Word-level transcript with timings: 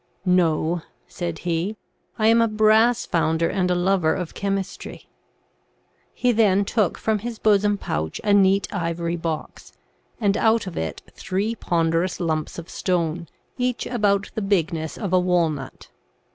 'No,' 0.25 0.81
said 1.07 1.37
he,' 1.45 1.77
I 2.17 2.25
am 2.25 2.41
a 2.41 2.47
brass 2.47 3.05
founder, 3.05 3.47
and 3.51 3.69
a 3.69 3.75
lover 3.75 4.15
of 4.15 4.33
chemistry. 4.33 5.03
1 5.03 5.03
He 6.15 6.31
then 6.31 6.65
took 6.65 6.97
from 6.97 7.19
his 7.19 7.37
bosom 7.37 7.77
pouch 7.77 8.19
a 8.23 8.33
neat 8.33 8.67
ivory 8.73 9.15
box, 9.15 9.73
and 10.19 10.35
out 10.37 10.65
of 10.65 10.75
it 10.75 11.03
three 11.13 11.53
ponderous 11.53 12.19
lumps 12.19 12.57
of 12.57 12.67
stone, 12.67 13.27
each 13.59 13.85
about 13.85 14.31
the 14.33 14.41
bigness 14.41 14.97
of 14.97 15.13
a 15.13 15.19
walnut. 15.19 15.89